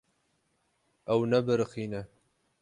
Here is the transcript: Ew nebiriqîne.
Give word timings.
Ew 1.13 1.21
nebiriqîne. 1.29 2.01